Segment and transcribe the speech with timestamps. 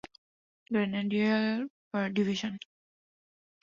[0.67, 2.57] Grenadier Division.